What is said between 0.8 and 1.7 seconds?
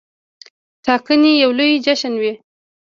ټاکنې یو